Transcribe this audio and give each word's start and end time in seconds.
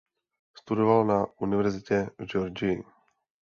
Studoval 0.57 1.05
na 1.05 1.25
univerzitě 1.39 2.09
v 2.17 2.23
Georgii. 2.25 2.83